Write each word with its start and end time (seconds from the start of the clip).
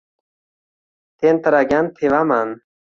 Tentiragan 1.21 1.93
tevaman 1.95 2.49